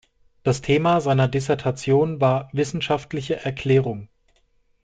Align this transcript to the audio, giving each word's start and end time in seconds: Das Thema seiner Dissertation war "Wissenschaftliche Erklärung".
Das 0.41 0.61
Thema 0.63 0.99
seiner 0.99 1.27
Dissertation 1.27 2.19
war 2.19 2.49
"Wissenschaftliche 2.53 3.45
Erklärung". 3.45 4.09